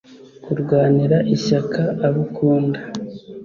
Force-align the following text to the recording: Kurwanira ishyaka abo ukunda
Kurwanira 0.43 1.17
ishyaka 1.35 1.81
abo 2.05 2.19
ukunda 2.25 2.79